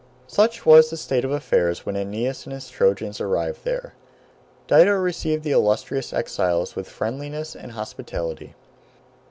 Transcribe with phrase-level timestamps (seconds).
[0.25, 3.93] Such was the state of affairs when Aeneas with his Trojans arrived there.
[4.67, 8.55] Dido received the illustrious exiles with friendliness and hospitality.